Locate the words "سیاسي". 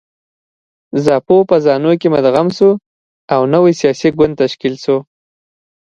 3.79-4.09